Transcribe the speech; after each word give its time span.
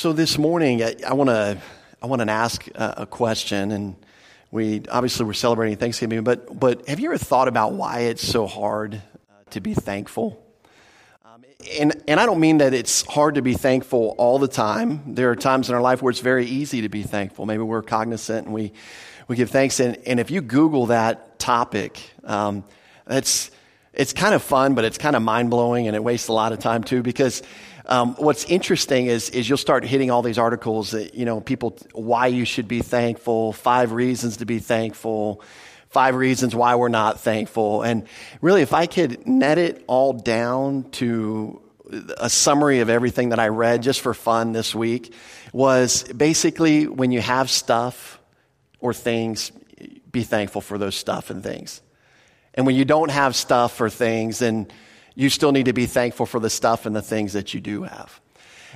So 0.00 0.14
this 0.14 0.38
morning, 0.38 0.82
I 0.82 1.12
want 1.12 1.28
to 1.28 1.58
I 2.00 2.06
want 2.06 2.22
to 2.22 2.30
ask 2.30 2.66
a, 2.74 3.04
question, 3.04 3.70
and 3.70 3.96
we 4.50 4.80
obviously 4.90 5.26
we're 5.26 5.34
celebrating 5.34 5.76
Thanksgiving, 5.76 6.24
but 6.24 6.58
but 6.58 6.88
have 6.88 7.00
you 7.00 7.10
ever 7.10 7.18
thought 7.18 7.48
about 7.48 7.74
why 7.74 7.98
it's 7.98 8.26
so 8.26 8.46
hard 8.46 8.94
uh, 8.94 9.34
to 9.50 9.60
be 9.60 9.74
thankful? 9.74 10.42
Um, 11.22 11.44
and 11.78 12.02
and 12.08 12.18
I 12.18 12.24
don't 12.24 12.40
mean 12.40 12.56
that 12.58 12.72
it's 12.72 13.02
hard 13.02 13.34
to 13.34 13.42
be 13.42 13.52
thankful 13.52 14.14
all 14.16 14.38
the 14.38 14.48
time. 14.48 15.02
There 15.16 15.30
are 15.32 15.36
times 15.36 15.68
in 15.68 15.74
our 15.74 15.82
life 15.82 16.00
where 16.00 16.10
it's 16.10 16.20
very 16.20 16.46
easy 16.46 16.80
to 16.80 16.88
be 16.88 17.02
thankful. 17.02 17.44
Maybe 17.44 17.62
we're 17.62 17.82
cognizant 17.82 18.46
and 18.46 18.54
we 18.54 18.72
we 19.28 19.36
give 19.36 19.50
thanks. 19.50 19.80
And, 19.80 19.98
and 20.06 20.18
if 20.18 20.30
you 20.30 20.40
Google 20.40 20.86
that 20.86 21.38
topic, 21.38 22.00
um, 22.24 22.64
it's 23.06 23.50
it's 23.92 24.14
kind 24.14 24.34
of 24.34 24.42
fun, 24.42 24.74
but 24.74 24.86
it's 24.86 24.96
kind 24.96 25.14
of 25.14 25.20
mind 25.20 25.50
blowing, 25.50 25.88
and 25.88 25.94
it 25.94 26.02
wastes 26.02 26.28
a 26.28 26.32
lot 26.32 26.52
of 26.52 26.58
time 26.58 26.84
too 26.84 27.02
because 27.02 27.42
um, 27.86 28.14
what's 28.16 28.44
interesting 28.44 29.06
is, 29.06 29.30
is 29.30 29.48
you'll 29.48 29.58
start 29.58 29.84
hitting 29.84 30.10
all 30.10 30.22
these 30.22 30.38
articles 30.38 30.90
that, 30.92 31.14
you 31.14 31.24
know, 31.24 31.40
people, 31.40 31.76
why 31.92 32.26
you 32.26 32.44
should 32.44 32.68
be 32.68 32.82
thankful, 32.82 33.52
five 33.52 33.92
reasons 33.92 34.38
to 34.38 34.46
be 34.46 34.58
thankful, 34.58 35.42
five 35.88 36.14
reasons 36.14 36.54
why 36.54 36.74
we're 36.74 36.88
not 36.88 37.20
thankful. 37.20 37.82
And 37.82 38.06
really, 38.40 38.62
if 38.62 38.72
I 38.72 38.86
could 38.86 39.26
net 39.26 39.58
it 39.58 39.84
all 39.86 40.12
down 40.12 40.90
to 40.92 41.60
a 42.18 42.30
summary 42.30 42.80
of 42.80 42.88
everything 42.88 43.30
that 43.30 43.40
I 43.40 43.48
read 43.48 43.82
just 43.82 44.00
for 44.00 44.14
fun 44.14 44.52
this 44.52 44.74
week 44.74 45.12
was 45.52 46.04
basically 46.04 46.86
when 46.86 47.10
you 47.10 47.20
have 47.20 47.50
stuff 47.50 48.20
or 48.78 48.94
things, 48.94 49.50
be 50.10 50.22
thankful 50.22 50.60
for 50.60 50.78
those 50.78 50.94
stuff 50.94 51.30
and 51.30 51.42
things. 51.42 51.82
And 52.54 52.66
when 52.66 52.76
you 52.76 52.84
don't 52.84 53.10
have 53.10 53.34
stuff 53.34 53.80
or 53.80 53.90
things, 53.90 54.40
then 54.40 54.68
you 55.14 55.28
still 55.30 55.52
need 55.52 55.66
to 55.66 55.72
be 55.72 55.86
thankful 55.86 56.26
for 56.26 56.40
the 56.40 56.50
stuff 56.50 56.86
and 56.86 56.94
the 56.94 57.02
things 57.02 57.32
that 57.32 57.54
you 57.54 57.60
do 57.60 57.82
have. 57.82 58.20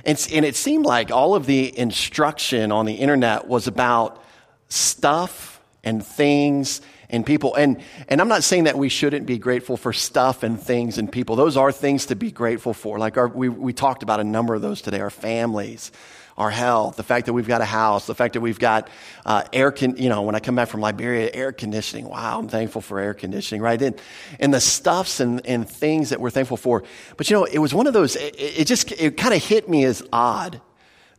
And, 0.03 0.27
and 0.33 0.45
it 0.45 0.55
seemed 0.55 0.85
like 0.85 1.11
all 1.11 1.35
of 1.35 1.45
the 1.45 1.77
instruction 1.77 2.71
on 2.71 2.85
the 2.85 2.95
internet 2.95 3.47
was 3.47 3.67
about 3.67 4.23
stuff 4.69 5.61
and 5.83 6.05
things 6.05 6.81
and 7.09 7.25
people. 7.25 7.55
And, 7.55 7.81
and 8.09 8.19
I'm 8.19 8.27
not 8.27 8.43
saying 8.43 8.65
that 8.65 8.77
we 8.77 8.89
shouldn't 8.89 9.25
be 9.25 9.37
grateful 9.37 9.77
for 9.77 9.93
stuff 9.93 10.43
and 10.43 10.59
things 10.59 10.97
and 10.97 11.11
people. 11.11 11.35
Those 11.35 11.55
are 11.55 11.71
things 11.71 12.07
to 12.07 12.15
be 12.15 12.31
grateful 12.31 12.73
for. 12.73 12.99
Like 12.99 13.17
our, 13.17 13.27
we, 13.27 13.49
we 13.49 13.73
talked 13.73 14.03
about 14.03 14.19
a 14.19 14.23
number 14.23 14.55
of 14.55 14.61
those 14.61 14.81
today, 14.81 14.99
our 14.99 15.09
families, 15.09 15.91
our 16.37 16.49
health, 16.49 16.97
the 16.97 17.03
fact 17.03 17.27
that 17.27 17.33
we've 17.33 17.47
got 17.47 17.61
a 17.61 17.65
house, 17.65 18.07
the 18.07 18.15
fact 18.15 18.33
that 18.33 18.41
we've 18.41 18.59
got 18.59 18.89
uh, 19.25 19.43
air, 19.53 19.71
con- 19.71 19.95
you 19.95 20.09
know, 20.09 20.23
when 20.23 20.35
I 20.35 20.39
come 20.39 20.55
back 20.55 20.67
from 20.67 20.81
Liberia, 20.81 21.29
air 21.33 21.53
conditioning. 21.53 22.09
Wow, 22.09 22.39
I'm 22.39 22.49
thankful 22.49 22.81
for 22.81 22.99
air 22.99 23.13
conditioning, 23.13 23.61
right? 23.61 23.81
And, 23.81 23.99
and 24.39 24.53
the 24.53 24.59
stuffs 24.59 25.21
and, 25.21 25.45
and 25.45 25.69
things 25.69 26.09
that 26.09 26.19
we're 26.19 26.29
thankful 26.29 26.57
for. 26.57 26.83
But 27.15 27.29
you 27.29 27.37
know, 27.37 27.45
it 27.45 27.59
was 27.59 27.73
one 27.73 27.87
of 27.87 27.93
those, 27.93 28.17
it, 28.17 28.35
it 28.37 28.67
just, 28.67 28.91
it 28.91 29.15
kind 29.15 29.33
of 29.33 29.43
hit 29.43 29.69
me 29.69 29.85
as 29.85 30.03
odd 30.11 30.59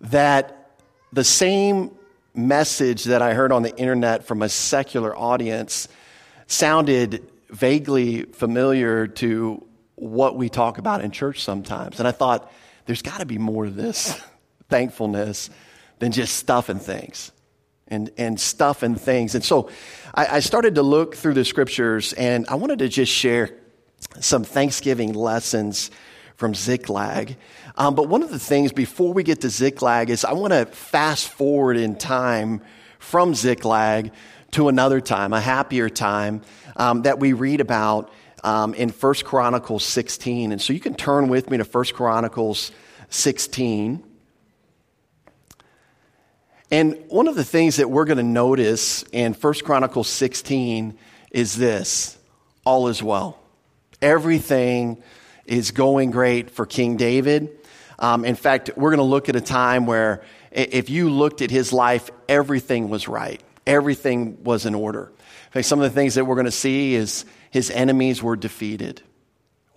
that 0.03 0.77
the 1.13 1.25
same 1.25 1.93
message 2.35 3.05
that 3.05 3.23
I 3.23 3.33
heard 3.33 3.53
on 3.53 3.63
the 3.63 3.75
internet 3.77 4.27
from 4.27 4.43
a 4.43 4.51
secular 4.51 5.17
audience 5.17 5.89
sounded 6.47 7.27
vaguely 7.49 8.25
familiar 8.25 9.07
to 9.07 9.67
what 9.95 10.37
we 10.37 10.51
talk 10.51 10.77
about 10.77 11.01
in 11.01 11.11
church 11.11 11.43
sometimes. 11.43 11.99
And 11.99 12.07
I 12.07 12.13
thought, 12.13 12.53
there's 12.85 13.03
got 13.03 13.21
to 13.21 13.27
be 13.27 13.39
more 13.39 13.65
to 13.65 13.71
this. 13.71 14.21
thankfulness 14.69 15.51
than 15.99 16.13
just 16.13 16.37
stuff 16.37 16.69
and 16.69 16.81
things. 16.81 17.33
And, 17.89 18.11
and 18.19 18.41
stuff 18.41 18.83
and 18.83 19.01
things. 19.01 19.37
And 19.37 19.45
so 19.45 19.71
I, 20.13 20.27
I 20.27 20.41
started 20.41 20.75
to 20.75 20.83
look 20.83 21.15
through 21.15 21.35
the 21.35 21.45
scriptures 21.45 22.13
and 22.15 22.45
I 22.49 22.57
wanted 22.57 22.81
to 22.81 22.89
just 22.89 23.13
share 23.13 23.51
some 24.19 24.43
Thanksgiving 24.43 25.15
lessons 25.15 25.93
from 26.35 26.55
Ziklag. 26.55 27.37
Um, 27.77 27.95
but 27.95 28.09
one 28.09 28.23
of 28.23 28.31
the 28.31 28.39
things 28.39 28.73
before 28.73 29.13
we 29.13 29.23
get 29.23 29.41
to 29.43 29.51
Ziklag 29.51 30.11
is 30.11 30.25
I 30.25 30.33
want 30.33 30.53
to 30.53 30.67
fast 30.67 31.29
forward 31.29 31.77
in 31.77 31.97
time 31.97 32.61
from 32.99 33.35
Ziklag 33.35 34.13
to 34.53 34.69
another 34.69 35.01
time, 35.01 35.33
a 35.33 35.41
happier 35.41 35.89
time 35.89 36.43
um, 36.77 37.03
that 37.03 37.19
we 37.19 37.33
read 37.33 37.61
about 37.61 38.11
um, 38.45 38.75
in 38.75 38.91
1 38.91 39.15
Chronicles 39.25 39.85
16. 39.85 40.53
And 40.53 40.61
so 40.61 40.73
you 40.73 40.81
can 40.81 40.95
turn 40.95 41.29
with 41.29 41.51
me 41.51 41.59
to 41.59 41.65
1 41.65 41.85
Chronicles 41.95 42.73
16. 43.11 44.03
And 46.77 47.03
one 47.09 47.27
of 47.27 47.37
the 47.37 47.43
things 47.43 47.77
that 47.77 47.89
we're 47.89 48.05
going 48.05 48.19
to 48.19 48.23
notice 48.23 49.03
in 49.05 49.33
1 49.33 49.55
Chronicles 49.65 50.11
16 50.11 50.99
is 51.31 51.57
this 51.57 52.19
all 52.67 52.89
is 52.89 53.03
well. 53.03 53.41
Everything 54.03 55.03
is 55.47 55.71
going 55.71 56.11
great 56.11 56.51
for 56.51 56.67
King 56.67 56.99
David. 56.99 57.49
Um, 57.99 58.27
in 58.27 58.35
fact, 58.35 58.73
we're 58.77 58.91
going 58.91 58.99
to 58.99 59.05
look 59.05 59.31
at 59.31 59.37
a 59.37 59.41
time 59.41 59.87
where 59.87 60.23
if 60.53 60.91
you 60.91 61.09
looked 61.09 61.41
at 61.41 61.51
his 61.51 61.73
life, 61.73 62.11
everything 62.29 62.91
was 62.91 63.09
right, 63.09 63.43
everything 63.67 64.45
was 64.45 64.67
in 64.67 64.75
order. 64.75 65.05
In 65.47 65.53
fact, 65.53 65.69
some 65.69 65.81
of 65.81 65.91
the 65.91 65.99
things 65.99 66.17
that 66.17 66.27
we're 66.27 66.35
going 66.35 66.45
to 66.45 66.51
see 66.51 66.95
is 66.95 67.25
his 67.51 67.71
enemies 67.71 68.23
were 68.23 68.37
defeated. 68.37 69.01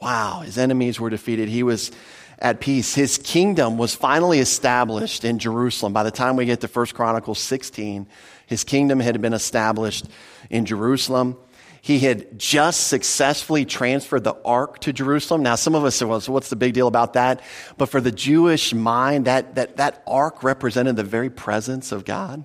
Wow, 0.02 0.42
his 0.42 0.58
enemies 0.58 1.00
were 1.00 1.10
defeated. 1.10 1.48
He 1.48 1.64
was 1.64 1.92
at 2.40 2.62
peace. 2.62 2.96
His 2.96 3.18
kingdom 3.18 3.78
was 3.78 3.94
finally 3.94 4.40
established 4.40 5.26
in 5.26 5.40
Jerusalem. 5.40 5.94
By 5.94 6.04
the 6.04 6.12
time 6.12 6.38
we 6.38 6.46
get 6.46 6.62
to 6.62 6.68
1 6.68 6.88
Chronicles 6.88 7.40
16, 7.40 8.08
his 8.48 8.64
kingdom 8.64 9.00
had 9.00 9.22
been 9.22 9.34
established 9.34 10.06
in 10.50 10.66
Jerusalem. 10.66 11.38
He 11.82 12.00
had 12.00 12.40
just 12.40 12.88
successfully 12.88 13.66
transferred 13.66 14.24
the 14.24 14.36
ark 14.44 14.80
to 14.80 14.94
Jerusalem. 14.94 15.44
Now, 15.44 15.56
some 15.56 15.76
of 15.76 15.86
us 15.86 15.96
say, 15.96 16.06
well, 16.06 16.20
so 16.20 16.32
what's 16.32 16.50
the 16.50 16.56
big 16.56 16.74
deal 16.74 16.88
about 16.88 17.14
that? 17.14 17.42
But 17.78 17.88
for 17.88 18.02
the 18.02 18.12
Jewish 18.12 18.74
mind, 18.74 19.26
that, 19.26 19.56
that, 19.56 19.78
that 19.78 20.04
ark 20.08 20.44
represented 20.44 20.96
the 20.96 21.04
very 21.04 21.30
presence 21.30 21.92
of 21.92 22.06
God. 22.06 22.44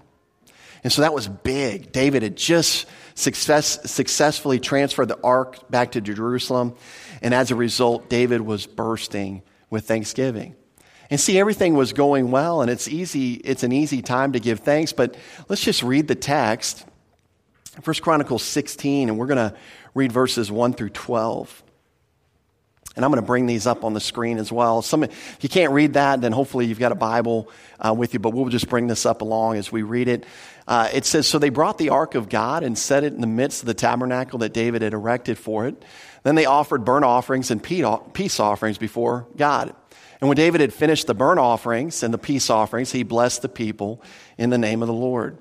And 0.84 0.92
so 0.92 1.02
that 1.02 1.14
was 1.14 1.26
big. 1.26 1.92
David 1.92 2.22
had 2.22 2.36
just 2.36 2.86
success, 3.14 3.90
successfully 3.90 4.60
transferred 4.60 5.08
the 5.08 5.18
ark 5.24 5.68
back 5.70 5.92
to 5.92 6.00
Jerusalem. 6.00 6.74
And 7.22 7.32
as 7.32 7.50
a 7.50 7.56
result, 7.56 8.08
David 8.08 8.42
was 8.42 8.66
bursting 8.66 9.42
with 9.70 9.86
thanksgiving. 9.86 10.56
And 11.10 11.20
see, 11.20 11.38
everything 11.38 11.74
was 11.74 11.92
going 11.92 12.30
well, 12.30 12.62
and 12.62 12.70
it's 12.70 12.88
easy, 12.88 13.34
it's 13.34 13.62
an 13.62 13.72
easy 13.72 14.02
time 14.02 14.32
to 14.32 14.40
give 14.40 14.60
thanks, 14.60 14.92
but 14.92 15.16
let's 15.48 15.62
just 15.62 15.82
read 15.82 16.08
the 16.08 16.14
text. 16.14 16.84
First 17.82 18.02
Chronicles 18.02 18.42
16, 18.42 19.08
and 19.08 19.18
we're 19.18 19.26
going 19.26 19.50
to 19.50 19.56
read 19.94 20.12
verses 20.12 20.50
1 20.50 20.74
through 20.74 20.90
12. 20.90 21.62
And 22.96 23.04
I'm 23.04 23.10
going 23.10 23.20
to 23.20 23.26
bring 23.26 23.46
these 23.46 23.66
up 23.66 23.82
on 23.82 23.92
the 23.92 24.00
screen 24.00 24.38
as 24.38 24.52
well. 24.52 24.80
Some, 24.80 25.02
if 25.02 25.38
you 25.40 25.48
can't 25.48 25.72
read 25.72 25.94
that, 25.94 26.20
then 26.20 26.30
hopefully 26.30 26.66
you've 26.66 26.78
got 26.78 26.92
a 26.92 26.96
Bible 26.96 27.50
uh, 27.80 27.92
with 27.92 28.14
you, 28.14 28.20
but 28.20 28.30
we'll 28.30 28.48
just 28.48 28.68
bring 28.68 28.86
this 28.86 29.04
up 29.04 29.20
along 29.20 29.56
as 29.56 29.72
we 29.72 29.82
read 29.82 30.06
it. 30.06 30.24
Uh, 30.66 30.88
it 30.92 31.04
says, 31.04 31.26
So 31.26 31.38
they 31.38 31.50
brought 31.50 31.78
the 31.78 31.90
ark 31.90 32.14
of 32.14 32.28
God 32.28 32.62
and 32.62 32.76
set 32.76 33.04
it 33.04 33.12
in 33.12 33.20
the 33.20 33.26
midst 33.26 33.62
of 33.62 33.66
the 33.66 33.74
tabernacle 33.74 34.38
that 34.40 34.54
David 34.54 34.82
had 34.82 34.94
erected 34.94 35.38
for 35.38 35.66
it. 35.66 35.82
Then 36.22 36.34
they 36.34 36.46
offered 36.46 36.84
burnt 36.84 37.04
offerings 37.04 37.50
and 37.50 37.62
peace 37.62 38.40
offerings 38.40 38.78
before 38.78 39.26
God. 39.36 39.74
And 40.20 40.28
when 40.28 40.36
David 40.36 40.62
had 40.62 40.72
finished 40.72 41.06
the 41.06 41.14
burnt 41.14 41.38
offerings 41.38 42.02
and 42.02 42.14
the 42.14 42.18
peace 42.18 42.48
offerings, 42.48 42.92
he 42.92 43.02
blessed 43.02 43.42
the 43.42 43.48
people 43.48 44.02
in 44.38 44.48
the 44.48 44.56
name 44.56 44.80
of 44.80 44.88
the 44.88 44.94
Lord. 44.94 45.36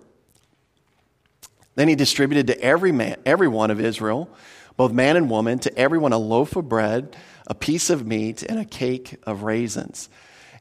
Then 1.75 1.87
he 1.87 1.95
distributed 1.95 2.47
to 2.47 2.61
every 2.61 2.91
man, 2.91 3.17
every 3.25 3.47
one 3.47 3.71
of 3.71 3.79
Israel, 3.79 4.29
both 4.75 4.91
man 4.91 5.15
and 5.15 5.29
woman, 5.29 5.59
to 5.59 5.77
everyone 5.77 6.11
a 6.11 6.17
loaf 6.17 6.55
of 6.55 6.67
bread, 6.67 7.15
a 7.47 7.55
piece 7.55 7.89
of 7.89 8.05
meat, 8.05 8.43
and 8.43 8.59
a 8.59 8.65
cake 8.65 9.17
of 9.23 9.43
raisins. 9.43 10.09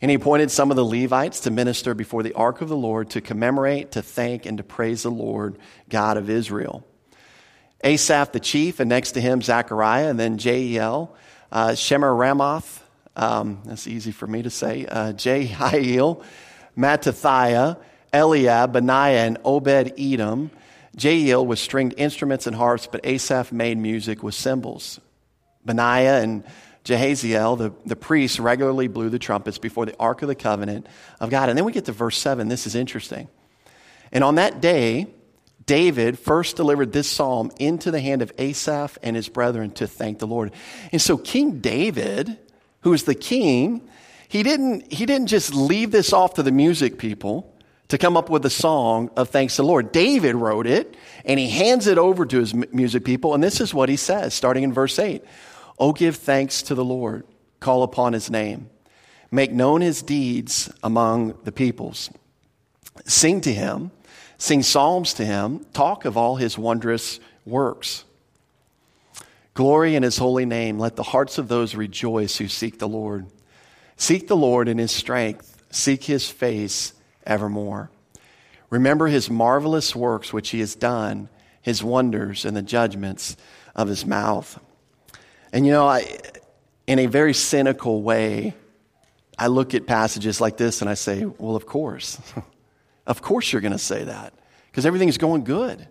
And 0.02 0.10
he 0.10 0.16
appointed 0.16 0.50
some 0.50 0.70
of 0.72 0.76
the 0.76 0.84
Levites 0.84 1.40
to 1.40 1.52
minister 1.52 1.94
before 1.94 2.24
the 2.24 2.32
ark 2.32 2.60
of 2.60 2.68
the 2.68 2.76
Lord 2.76 3.10
to 3.10 3.20
commemorate, 3.20 3.92
to 3.92 4.02
thank, 4.02 4.46
and 4.46 4.58
to 4.58 4.64
praise 4.64 5.04
the 5.04 5.10
Lord, 5.10 5.56
God 5.88 6.16
of 6.16 6.28
Israel. 6.28 6.84
Asaph 7.84 8.32
the 8.32 8.40
chief, 8.40 8.80
and 8.80 8.88
next 8.88 9.12
to 9.12 9.20
him 9.20 9.40
Zechariah, 9.40 10.08
and 10.08 10.18
then 10.18 10.38
Jeiel, 10.38 11.10
uh, 11.52 11.68
Shemiramoth, 11.68 12.80
um, 13.14 13.62
that's 13.64 13.86
easy 13.86 14.10
for 14.10 14.26
me 14.26 14.42
to 14.42 14.50
say, 14.50 14.86
uh, 14.86 15.12
Jehiel, 15.12 16.24
Mattithiah, 16.76 17.78
Eliab, 18.12 18.72
Benaiah, 18.72 19.24
and 19.26 19.38
Obed 19.44 19.94
Edom. 19.98 20.50
Jeiel 20.96 21.46
with 21.46 21.60
stringed 21.60 21.94
instruments 21.96 22.48
and 22.48 22.56
harps, 22.56 22.88
but 22.90 23.06
Asaph 23.06 23.52
made 23.52 23.78
music 23.78 24.22
with 24.22 24.34
cymbals. 24.34 25.00
Benaiah 25.64 26.22
and 26.22 26.42
Jahaziel, 26.84 27.56
the, 27.58 27.72
the 27.86 27.96
priests, 27.96 28.40
regularly 28.40 28.88
blew 28.88 29.08
the 29.08 29.18
trumpets 29.18 29.58
before 29.58 29.86
the 29.86 29.96
Ark 29.98 30.22
of 30.22 30.28
the 30.28 30.34
Covenant 30.34 30.86
of 31.20 31.30
God. 31.30 31.48
And 31.48 31.56
then 31.56 31.64
we 31.64 31.72
get 31.72 31.84
to 31.84 31.92
verse 31.92 32.18
7. 32.18 32.48
This 32.48 32.66
is 32.66 32.74
interesting. 32.74 33.28
And 34.10 34.24
on 34.24 34.34
that 34.34 34.60
day, 34.60 35.06
David 35.64 36.18
first 36.18 36.56
delivered 36.56 36.92
this 36.92 37.08
psalm 37.08 37.52
into 37.58 37.90
the 37.90 38.00
hand 38.00 38.22
of 38.22 38.32
Asaph 38.38 38.98
and 39.02 39.14
his 39.14 39.28
brethren 39.28 39.70
to 39.72 39.86
thank 39.86 40.18
the 40.18 40.26
Lord. 40.26 40.52
And 40.90 41.00
so 41.00 41.16
King 41.16 41.60
David, 41.60 42.36
who 42.80 42.92
is 42.92 43.04
the 43.04 43.14
king, 43.14 43.88
he 44.28 44.42
didn't, 44.42 44.92
he 44.92 45.06
didn't 45.06 45.28
just 45.28 45.54
leave 45.54 45.90
this 45.90 46.12
off 46.12 46.34
to 46.34 46.42
the 46.42 46.50
music 46.50 46.98
people 46.98 47.54
to 47.88 47.98
come 47.98 48.16
up 48.16 48.30
with 48.30 48.44
a 48.46 48.50
song 48.50 49.10
of 49.16 49.28
thanks 49.28 49.56
to 49.56 49.62
the 49.62 49.68
Lord. 49.68 49.92
David 49.92 50.34
wrote 50.34 50.66
it 50.66 50.96
and 51.24 51.38
he 51.38 51.48
hands 51.48 51.86
it 51.86 51.98
over 51.98 52.24
to 52.26 52.38
his 52.38 52.54
music 52.54 53.04
people. 53.04 53.34
And 53.34 53.44
this 53.44 53.60
is 53.60 53.72
what 53.72 53.88
he 53.88 53.96
says, 53.96 54.34
starting 54.34 54.64
in 54.64 54.72
verse 54.72 54.98
8 54.98 55.22
Oh, 55.82 55.92
give 55.92 56.14
thanks 56.14 56.62
to 56.62 56.76
the 56.76 56.84
Lord, 56.84 57.24
call 57.58 57.82
upon 57.82 58.12
his 58.12 58.30
name. 58.30 58.70
Make 59.32 59.50
known 59.50 59.80
his 59.80 60.00
deeds 60.00 60.72
among 60.80 61.36
the 61.42 61.50
peoples. 61.50 62.08
Sing 63.04 63.40
to 63.40 63.52
him, 63.52 63.90
sing 64.38 64.62
psalms 64.62 65.12
to 65.14 65.24
him, 65.24 65.66
talk 65.72 66.04
of 66.04 66.16
all 66.16 66.36
his 66.36 66.56
wondrous 66.56 67.18
works. 67.44 68.04
Glory 69.54 69.96
in 69.96 70.04
his 70.04 70.18
holy 70.18 70.46
name. 70.46 70.78
Let 70.78 70.94
the 70.94 71.02
hearts 71.02 71.36
of 71.36 71.48
those 71.48 71.74
rejoice 71.74 72.36
who 72.36 72.46
seek 72.46 72.78
the 72.78 72.86
Lord. 72.86 73.26
Seek 73.96 74.28
the 74.28 74.36
Lord 74.36 74.68
in 74.68 74.78
his 74.78 74.92
strength, 74.92 75.64
seek 75.72 76.04
his 76.04 76.30
face 76.30 76.92
evermore. 77.26 77.90
Remember 78.70 79.08
his 79.08 79.28
marvelous 79.28 79.96
works 79.96 80.32
which 80.32 80.50
he 80.50 80.60
has 80.60 80.76
done, 80.76 81.28
his 81.60 81.82
wonders 81.82 82.44
and 82.44 82.56
the 82.56 82.62
judgments 82.62 83.36
of 83.74 83.88
his 83.88 84.06
mouth. 84.06 84.60
And 85.52 85.66
you 85.66 85.72
know, 85.72 85.86
I, 85.86 86.18
in 86.86 86.98
a 86.98 87.06
very 87.06 87.34
cynical 87.34 88.02
way, 88.02 88.54
I 89.38 89.48
look 89.48 89.74
at 89.74 89.86
passages 89.86 90.40
like 90.40 90.56
this 90.56 90.80
and 90.80 90.90
I 90.90 90.94
say, 90.94 91.24
well, 91.24 91.56
of 91.56 91.66
course. 91.66 92.20
of 93.06 93.22
course 93.22 93.52
you're 93.52 93.62
going 93.62 93.72
to 93.72 93.78
say 93.78 94.04
that 94.04 94.32
because 94.70 94.86
everything's 94.86 95.18
going 95.18 95.44
good. 95.44 95.86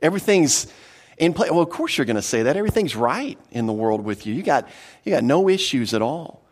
Everything's 0.00 0.72
in 1.18 1.34
place. 1.34 1.50
Well, 1.50 1.60
of 1.60 1.70
course 1.70 1.98
you're 1.98 2.04
going 2.04 2.16
to 2.16 2.22
say 2.22 2.44
that. 2.44 2.56
Everything's 2.56 2.96
right 2.96 3.38
in 3.50 3.66
the 3.66 3.72
world 3.72 4.04
with 4.04 4.26
you. 4.26 4.34
You 4.34 4.42
got, 4.42 4.68
you 5.04 5.12
got 5.12 5.24
no 5.24 5.48
issues 5.48 5.92
at 5.94 6.02
all. 6.02 6.46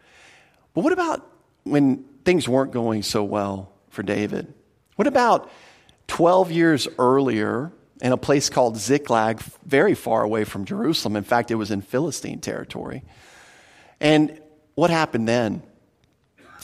But 0.75 0.85
what 0.85 0.93
about 0.93 1.27
when 1.65 2.05
things 2.25 2.49
weren't 2.49 2.73
going 2.73 3.03
so 3.03 3.25
well 3.25 3.73
for 3.91 4.03
David? 4.03 4.53
What 4.97 5.07
about 5.07 5.51
12 6.09 6.51
years 6.51 6.89
earlier 6.99 7.73
in 8.00 8.12
a 8.12 8.17
place 8.17 8.49
called 8.49 8.77
Ziklag, 8.77 9.41
very 9.65 9.95
far 9.95 10.23
away 10.23 10.45
from 10.45 10.65
Jerusalem? 10.65 11.17
In 11.17 11.25
fact, 11.25 11.50
it 11.50 11.56
was 11.56 11.71
in 11.71 11.81
Philistine 11.81 12.41
territory. 12.41 13.03
And 14.00 14.41
what 14.75 14.91
happened 14.91 15.29
then? 15.29 15.62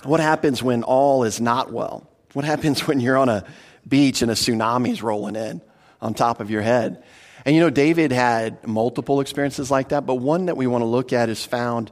What 0.05 0.21
happens 0.21 0.63
when 0.63 0.83
all 0.83 1.25
is 1.25 1.41
not 1.41 1.73
well? 1.73 2.09
What 2.33 2.45
happens 2.45 2.87
when 2.87 3.01
you're 3.01 3.17
on 3.17 3.29
a 3.29 3.45
beach 3.87 4.23
and 4.23 4.31
a 4.31 4.35
tsunami's 4.35 5.03
rolling 5.03 5.37
in 5.37 5.61
on 6.01 6.15
top 6.15 6.41
of 6.41 6.51
your 6.51 6.63
head? 6.63 7.03
And 7.45 7.55
you 7.55 7.61
know, 7.61 7.71
David 7.71 8.13
had 8.13 8.67
multiple 8.67 9.21
experiences 9.21 9.71
like 9.71 9.91
that, 9.91 10.07
but 10.07 10.15
one 10.17 10.47
that 10.47 10.57
we 10.57 10.67
want 10.67 10.83
to 10.83 10.87
look 10.87 11.13
at 11.13 11.29
is 11.29 11.45
found 11.45 11.91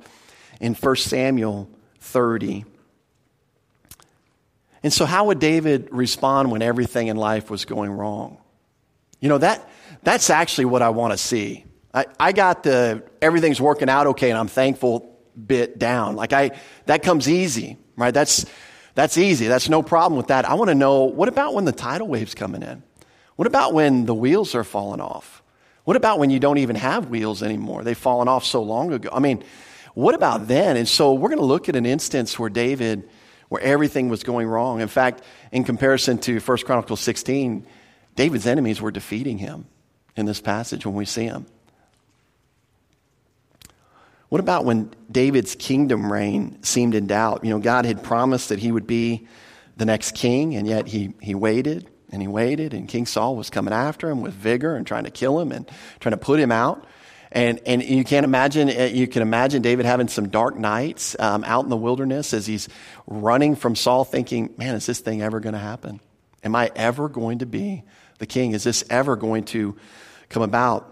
in 0.61 0.75
1 0.75 0.97
Samuel 0.97 1.69
30. 2.01 2.65
And 4.83 4.93
so, 4.93 5.05
how 5.05 5.27
would 5.27 5.39
David 5.39 5.89
respond 5.93 6.51
when 6.51 6.63
everything 6.63 7.09
in 7.09 7.17
life 7.17 7.51
was 7.51 7.65
going 7.65 7.91
wrong? 7.91 8.39
You 9.23 9.29
know, 9.29 9.39
that, 9.39 9.71
that's 10.03 10.31
actually 10.31 10.65
what 10.65 10.83
I 10.83 10.91
want 10.91 11.13
to 11.13 11.17
see. 11.17 11.65
I, 11.95 12.07
I 12.19 12.33
got 12.33 12.65
the 12.65 13.05
everything's 13.23 13.61
working 13.61 13.89
out 13.89 14.09
okay 14.09 14.31
and 14.31 14.39
I'm 14.39 14.49
thankful 14.49 15.17
bit 15.47 15.79
down. 15.79 16.17
Like 16.17 16.33
I, 16.33 16.59
that 16.87 17.05
comes 17.05 17.29
easy, 17.29 17.79
right? 17.97 18.13
That's, 18.13 18.45
that's 18.97 19.17
easy. 19.17 19.47
That's 19.47 19.69
no 19.69 19.81
problem 19.81 20.17
with 20.19 20.27
that. 20.27 20.45
I 20.45 20.55
want 20.55 20.71
to 20.71 20.75
know 20.75 21.05
what 21.05 21.29
about 21.29 21.55
when 21.55 21.65
the 21.65 21.73
tidal 21.73 22.09
wave's 22.09 22.35
coming 22.35 22.63
in? 22.63 22.83
What 23.37 23.47
about 23.47 23.73
when 23.73 24.07
the 24.07 24.15
wheels 24.15 24.57
are 24.57 24.65
falling 24.65 25.01
off? 25.01 25.41
What 25.85 25.97
about 25.97 26.19
when 26.19 26.31
you 26.31 26.41
don't 26.41 26.59
even 26.59 26.77
have 26.77 27.09
wheels 27.09 27.43
anymore? 27.43 27.85
They've 27.85 27.97
fallen 27.97 28.27
off 28.27 28.45
so 28.45 28.61
long 28.61 28.93
ago. 28.93 29.09
I 29.13 29.21
mean, 29.21 29.45
what 29.95 30.17
about 30.17 30.49
then? 30.49 30.77
And 30.77 30.89
so 30.89 31.15
we're 31.15 31.29
going 31.29 31.39
to 31.39 31.47
look 31.47 31.69
at 31.69 31.77
an 31.77 31.87
instance 31.87 32.39
where 32.39 32.51
David, 32.51 33.09
where 33.49 33.63
everything 33.63 34.09
was 34.09 34.25
going 34.25 34.49
wrong. 34.49 34.81
In 34.81 34.89
fact, 34.89 35.23
in 35.53 35.63
comparison 35.63 36.19
to 36.19 36.41
1 36.41 36.59
Chronicles 36.59 37.01
16, 37.01 37.67
David's 38.15 38.47
enemies 38.47 38.81
were 38.81 38.91
defeating 38.91 39.39
him 39.39 39.67
in 40.17 40.27
this 40.27 40.41
passage 40.41 40.85
when 40.85 40.95
we 40.95 41.05
see 41.05 41.25
him. 41.25 41.47
What 44.29 44.41
about 44.41 44.65
when 44.65 44.91
David's 45.11 45.55
kingdom 45.55 46.11
reign 46.11 46.63
seemed 46.63 46.95
in 46.95 47.07
doubt? 47.07 47.45
You 47.45 47.51
know, 47.51 47.59
God 47.59 47.85
had 47.85 48.03
promised 48.03 48.49
that 48.49 48.59
he 48.59 48.73
would 48.73 48.87
be 48.87 49.27
the 49.77 49.85
next 49.85 50.15
king, 50.15 50.55
and 50.55 50.67
yet 50.67 50.87
he, 50.87 51.15
he 51.21 51.35
waited 51.35 51.89
and 52.11 52.21
he 52.21 52.29
waited, 52.29 52.75
and 52.75 52.89
King 52.89 53.07
Saul 53.07 53.37
was 53.37 53.49
coming 53.49 53.73
after 53.73 54.11
him 54.11 54.21
with 54.21 54.35
vigor 54.35 54.77
and 54.77 54.87
trying 54.87 55.05
to 55.05 55.11
kill 55.11 55.41
him 55.41 55.51
and 55.51 55.69
trying 55.99 56.13
to 56.13 56.19
put 56.19 56.39
him 56.39 56.53
out. 56.53 56.87
And, 57.31 57.61
and 57.65 57.83
you 57.83 58.05
can't 58.05 58.25
imagine, 58.25 58.69
uh, 58.69 58.91
you 58.93 59.07
can 59.07 59.23
imagine 59.23 59.63
David 59.63 59.87
having 59.87 60.09
some 60.09 60.29
dark 60.29 60.57
nights 60.57 61.17
um, 61.19 61.43
out 61.45 61.65
in 61.65 61.71
the 61.71 61.77
wilderness 61.77 62.35
as 62.35 62.47
he's 62.47 62.69
running 63.07 63.57
from 63.57 63.75
Saul, 63.75 64.05
thinking, 64.05 64.53
man, 64.59 64.75
is 64.75 64.85
this 64.85 65.01
thing 65.01 65.23
ever 65.23 65.41
going 65.41 65.55
to 65.55 65.59
happen? 65.59 66.01
Am 66.45 66.55
I 66.55 66.71
ever 66.75 67.09
going 67.09 67.39
to 67.39 67.47
be 67.47 67.85
the 68.19 68.27
king? 68.27 68.53
Is 68.53 68.65
this 68.65 68.85
ever 68.91 69.17
going 69.17 69.45
to 69.47 69.77
come 70.29 70.43
about? 70.43 70.89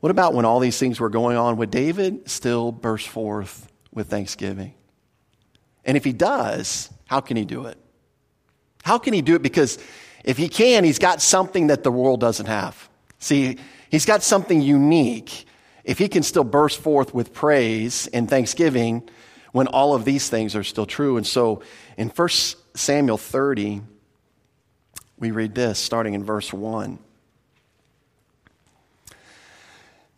What 0.00 0.10
about 0.10 0.34
when 0.34 0.44
all 0.44 0.60
these 0.60 0.78
things 0.78 1.00
were 1.00 1.08
going 1.08 1.36
on? 1.36 1.56
Would 1.56 1.70
David 1.70 2.28
still 2.28 2.70
burst 2.70 3.08
forth 3.08 3.70
with 3.92 4.08
thanksgiving? 4.08 4.74
And 5.84 5.96
if 5.96 6.04
he 6.04 6.12
does, 6.12 6.90
how 7.06 7.20
can 7.20 7.36
he 7.36 7.44
do 7.44 7.66
it? 7.66 7.78
How 8.82 8.98
can 8.98 9.14
he 9.14 9.22
do 9.22 9.34
it? 9.34 9.42
Because 9.42 9.78
if 10.24 10.36
he 10.36 10.48
can, 10.48 10.84
he's 10.84 10.98
got 10.98 11.22
something 11.22 11.68
that 11.68 11.82
the 11.82 11.90
world 11.90 12.20
doesn't 12.20 12.46
have. 12.46 12.88
See, 13.18 13.58
he's 13.90 14.04
got 14.04 14.22
something 14.22 14.60
unique. 14.60 15.46
If 15.84 15.98
he 15.98 16.08
can 16.08 16.22
still 16.22 16.44
burst 16.44 16.78
forth 16.80 17.14
with 17.14 17.32
praise 17.32 18.08
and 18.08 18.28
thanksgiving 18.28 19.08
when 19.52 19.68
all 19.68 19.94
of 19.94 20.04
these 20.04 20.28
things 20.28 20.54
are 20.54 20.64
still 20.64 20.86
true. 20.86 21.16
And 21.16 21.26
so 21.26 21.62
in 21.96 22.08
1 22.08 22.28
Samuel 22.74 23.18
30, 23.18 23.82
we 25.18 25.30
read 25.30 25.54
this 25.54 25.78
starting 25.78 26.14
in 26.14 26.24
verse 26.24 26.52
1. 26.52 26.98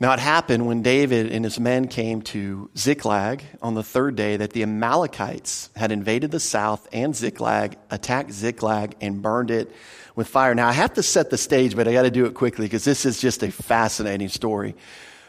Now 0.00 0.12
it 0.12 0.20
happened 0.20 0.66
when 0.66 0.82
David 0.82 1.32
and 1.32 1.44
his 1.44 1.58
men 1.58 1.88
came 1.88 2.22
to 2.22 2.70
Ziklag 2.76 3.42
on 3.60 3.74
the 3.74 3.82
third 3.82 4.14
day 4.14 4.36
that 4.36 4.52
the 4.52 4.62
Amalekites 4.62 5.70
had 5.74 5.90
invaded 5.90 6.30
the 6.30 6.38
south 6.38 6.86
and 6.92 7.16
Ziklag, 7.16 7.76
attacked 7.90 8.30
Ziklag, 8.30 8.94
and 9.00 9.20
burned 9.20 9.50
it 9.50 9.72
with 10.14 10.28
fire. 10.28 10.54
Now 10.54 10.68
I 10.68 10.72
have 10.72 10.94
to 10.94 11.02
set 11.02 11.30
the 11.30 11.38
stage, 11.38 11.74
but 11.74 11.88
I 11.88 11.92
got 11.92 12.02
to 12.02 12.12
do 12.12 12.26
it 12.26 12.34
quickly 12.34 12.66
because 12.66 12.84
this 12.84 13.04
is 13.04 13.20
just 13.20 13.42
a 13.42 13.50
fascinating 13.50 14.28
story. 14.28 14.76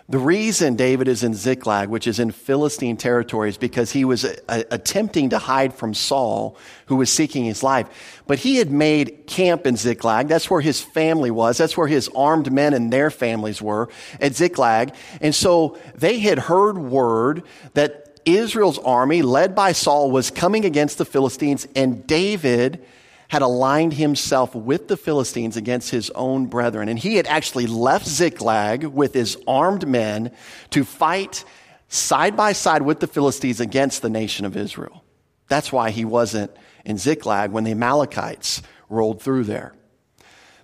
The 0.10 0.18
reason 0.18 0.76
David 0.76 1.08
is 1.08 1.24
in 1.24 1.36
Ziklag, 1.36 1.88
which 1.88 2.08
is 2.08 2.18
in 2.18 2.32
Philistine 2.32 2.98
territory, 2.98 3.50
is 3.50 3.58
because 3.58 3.92
he 3.92 4.06
was 4.06 4.26
a, 4.26 4.36
a, 4.50 4.66
attempting 4.72 5.30
to 5.30 5.38
hide 5.38 5.72
from 5.72 5.94
Saul, 5.94 6.58
who 6.88 6.96
was 6.96 7.14
seeking 7.14 7.46
his 7.46 7.62
life. 7.62 8.24
But 8.26 8.40
he 8.40 8.56
had 8.56 8.72
made 8.72 9.28
camp 9.28 9.68
in 9.68 9.78
Ziklag. 9.78 10.28
That's 10.28 10.50
where 10.50 10.62
his 10.62 10.82
family 10.82 11.30
was. 11.30 11.60
That's 11.60 11.78
where 11.78 11.86
his 11.86 12.10
armed 12.16 12.52
men 12.52 12.74
and 12.74 12.92
their 12.92 13.12
families 13.12 13.62
were 13.62 13.90
at 14.20 14.34
Ziklag. 14.34 14.96
And 15.22 15.36
so 15.36 15.78
they 15.94 16.18
had 16.18 16.40
heard 16.40 16.80
word 16.80 17.44
that 17.76 18.20
Israel's 18.26 18.80
army, 18.80 19.22
led 19.22 19.54
by 19.54 19.74
Saul, 19.74 20.10
was 20.10 20.32
coming 20.32 20.66
against 20.66 20.98
the 20.98 21.06
Philistines, 21.06 21.68
and 21.76 22.08
David 22.08 22.84
had 23.30 23.42
aligned 23.44 23.94
himself 23.94 24.56
with 24.56 24.88
the 24.88 24.98
Philistines 24.98 25.56
against 25.56 25.92
his 25.92 26.10
own 26.12 26.48
brethren. 26.48 26.90
And 26.90 27.00
he 27.00 27.16
had 27.16 27.28
actually 27.28 27.68
left 27.68 28.08
Ziklag 28.08 28.84
with 28.84 29.14
his 29.14 29.38
armed 29.48 29.88
men 29.88 30.32
to 30.72 30.84
fight 30.84 31.46
side 31.88 32.36
by 32.36 32.54
side 32.54 32.82
with 32.82 33.00
the 33.00 33.08
Philistines 33.08 33.60
against 33.60 34.02
the 34.02 34.10
nation 34.10 34.46
of 34.46 34.58
Israel. 34.58 35.04
That's 35.48 35.72
why 35.72 35.92
he 35.92 36.06
wasn't 36.06 36.52
in 36.86 36.98
Ziklag 36.98 37.52
when 37.52 37.64
the 37.64 37.72
Amalekites 37.72 38.64
rolled 38.90 39.22
through 39.22 39.44
there. 39.44 39.74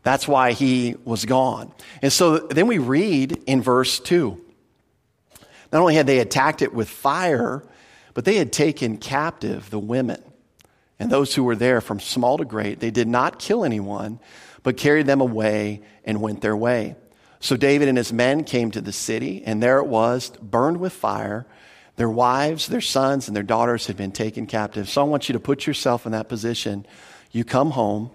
That's 0.02 0.28
why 0.28 0.52
he 0.54 0.96
was 1.06 1.26
gone. 1.26 1.72
And 2.02 2.12
so 2.12 2.40
then 2.40 2.68
we 2.68 2.80
read 2.80 3.44
in 3.46 3.62
verse 3.62 4.00
2 4.00 4.42
not 5.72 5.82
only 5.82 5.96
had 5.96 6.08
they 6.08 6.20
attacked 6.20 6.62
it 6.62 6.74
with 6.74 6.88
fire, 6.88 7.62
but 8.14 8.24
they 8.24 8.36
had 8.36 8.54
taken 8.54 8.98
captive 8.98 9.70
the 9.70 9.80
women 9.80 10.24
and 11.00 11.12
those 11.12 11.36
who 11.36 11.44
were 11.44 11.56
there 11.56 11.82
from 11.82 12.00
small 12.00 12.38
to 12.38 12.46
great. 12.46 12.80
They 12.80 12.92
did 12.92 13.08
not 13.08 13.40
kill 13.40 13.64
anyone, 13.64 14.20
but 14.64 14.78
carried 14.78 15.06
them 15.06 15.22
away 15.22 15.82
and 16.04 16.22
went 16.22 16.42
their 16.42 16.56
way. 16.56 16.96
So 17.40 17.58
David 17.58 17.88
and 17.88 17.98
his 17.98 18.14
men 18.14 18.44
came 18.44 18.72
to 18.72 18.82
the 18.82 18.94
city, 18.94 19.44
and 19.46 19.62
there 19.62 19.78
it 19.80 19.88
was, 19.88 20.32
burned 20.42 20.80
with 20.80 20.94
fire. 20.94 21.46
Their 21.98 22.10
wives, 22.10 22.68
their 22.68 22.82
sons, 22.82 23.28
and 23.28 23.36
their 23.36 23.44
daughters 23.44 23.88
had 23.88 23.98
been 23.98 24.12
taken 24.12 24.48
captive. 24.48 24.90
So 24.90 25.02
I 25.02 25.06
want 25.06 25.30
you 25.30 25.34
to 25.34 25.40
put 25.40 25.68
yourself 25.68 26.06
in 26.06 26.14
that 26.14 26.28
position. 26.28 26.86
You 27.32 27.44
come 27.44 27.72
home, 27.72 28.10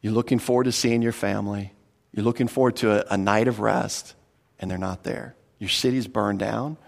you're 0.00 0.12
looking 0.12 0.38
forward 0.38 0.64
to 0.64 0.72
seeing 0.72 1.02
your 1.02 1.12
family, 1.12 1.72
you're 2.12 2.24
looking 2.24 2.48
forward 2.48 2.76
to 2.76 2.92
a, 2.92 3.14
a 3.14 3.16
night 3.16 3.48
of 3.48 3.60
rest, 3.60 4.14
and 4.58 4.70
they're 4.70 4.78
not 4.78 5.04
there. 5.04 5.34
Your 5.58 5.68
city's 5.68 6.06
burned 6.06 6.38
down, 6.38 6.78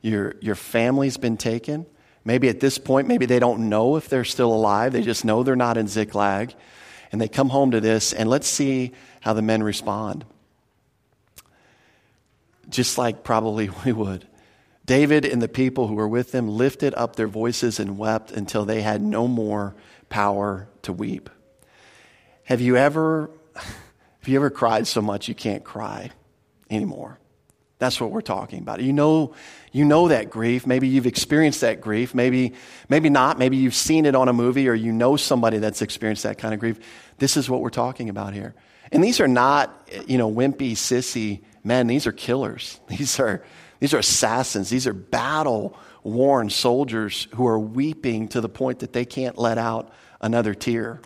your, 0.00 0.36
your 0.40 0.54
family's 0.54 1.16
been 1.16 1.36
taken. 1.36 1.86
Maybe 2.26 2.48
at 2.48 2.58
this 2.58 2.76
point, 2.76 3.06
maybe 3.06 3.24
they 3.24 3.38
don't 3.38 3.68
know 3.68 3.94
if 3.94 4.08
they're 4.08 4.24
still 4.24 4.52
alive. 4.52 4.92
They 4.92 5.02
just 5.02 5.24
know 5.24 5.44
they're 5.44 5.54
not 5.54 5.76
in 5.76 5.86
Ziklag. 5.86 6.54
And 7.12 7.20
they 7.20 7.28
come 7.28 7.50
home 7.50 7.70
to 7.70 7.80
this, 7.80 8.12
and 8.12 8.28
let's 8.28 8.48
see 8.48 8.90
how 9.20 9.32
the 9.32 9.42
men 9.42 9.62
respond. 9.62 10.24
Just 12.68 12.98
like 12.98 13.22
probably 13.22 13.70
we 13.84 13.92
would. 13.92 14.26
David 14.84 15.24
and 15.24 15.40
the 15.40 15.48
people 15.48 15.86
who 15.86 15.94
were 15.94 16.08
with 16.08 16.34
him 16.34 16.48
lifted 16.48 16.94
up 16.96 17.14
their 17.14 17.28
voices 17.28 17.78
and 17.78 17.96
wept 17.96 18.32
until 18.32 18.64
they 18.64 18.82
had 18.82 19.00
no 19.00 19.28
more 19.28 19.76
power 20.08 20.68
to 20.82 20.92
weep. 20.92 21.30
Have 22.44 22.60
you 22.60 22.76
ever 22.76 23.30
have 23.54 24.28
you 24.28 24.36
ever 24.36 24.50
cried 24.50 24.88
so 24.88 25.00
much 25.00 25.28
you 25.28 25.34
can't 25.34 25.62
cry 25.62 26.10
anymore? 26.68 27.20
That's 27.78 28.00
what 28.00 28.10
we're 28.10 28.22
talking 28.22 28.60
about. 28.60 28.80
You 28.80 28.92
know, 28.92 29.34
you 29.70 29.84
know 29.84 30.08
that 30.08 30.30
grief. 30.30 30.66
Maybe 30.66 30.88
you've 30.88 31.06
experienced 31.06 31.60
that 31.60 31.80
grief. 31.80 32.14
Maybe, 32.14 32.54
maybe 32.88 33.10
not. 33.10 33.38
Maybe 33.38 33.58
you've 33.58 33.74
seen 33.74 34.06
it 34.06 34.14
on 34.14 34.28
a 34.28 34.32
movie 34.32 34.68
or 34.68 34.74
you 34.74 34.92
know 34.92 35.16
somebody 35.16 35.58
that's 35.58 35.82
experienced 35.82 36.22
that 36.22 36.38
kind 36.38 36.54
of 36.54 36.60
grief. 36.60 36.78
This 37.18 37.36
is 37.36 37.50
what 37.50 37.60
we're 37.60 37.68
talking 37.68 38.08
about 38.08 38.32
here. 38.32 38.54
And 38.92 39.04
these 39.04 39.20
are 39.20 39.28
not, 39.28 39.90
you 40.06 40.16
know, 40.16 40.32
wimpy, 40.32 40.72
sissy 40.72 41.42
men. 41.64 41.86
These 41.86 42.06
are 42.06 42.12
killers. 42.12 42.80
These 42.88 43.20
are, 43.20 43.42
these 43.80 43.92
are 43.92 43.98
assassins. 43.98 44.70
These 44.70 44.86
are 44.86 44.94
battle 44.94 45.76
worn 46.02 46.48
soldiers 46.48 47.28
who 47.34 47.46
are 47.46 47.58
weeping 47.58 48.28
to 48.28 48.40
the 48.40 48.48
point 48.48 48.78
that 48.78 48.92
they 48.92 49.04
can't 49.04 49.36
let 49.36 49.58
out 49.58 49.92
another 50.20 50.54
tear. 50.54 51.00